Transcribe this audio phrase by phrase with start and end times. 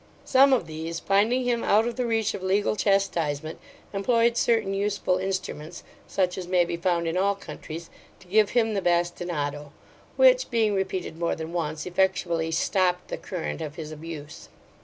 [0.25, 3.59] Some of these, finding him out of the reach of legal chastisement,
[3.93, 8.73] employed certain useful instruments, such as may be found in all countries, to give him
[8.73, 9.71] the bastinado;
[10.15, 14.49] which, being repeated more than once, effectually stopt the current of his abuse.